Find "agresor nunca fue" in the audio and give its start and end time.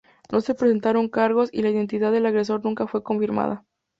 2.25-3.03